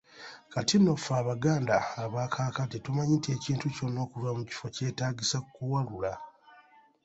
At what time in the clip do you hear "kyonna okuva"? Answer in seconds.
3.75-4.29